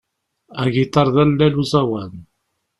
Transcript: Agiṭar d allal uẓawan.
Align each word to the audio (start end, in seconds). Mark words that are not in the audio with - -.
Agiṭar 0.61 1.07
d 1.13 1.15
allal 1.23 1.55
uẓawan. 1.61 2.13